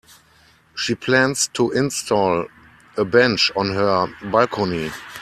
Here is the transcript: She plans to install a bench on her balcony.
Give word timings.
She 0.73 0.95
plans 0.95 1.47
to 1.53 1.69
install 1.73 2.47
a 2.97 3.05
bench 3.05 3.51
on 3.55 3.69
her 3.75 4.07
balcony. 4.31 4.89